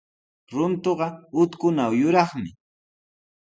Runtuqa 0.53 1.07
utkunaw 1.41 1.91
yuraqmi. 1.99 2.49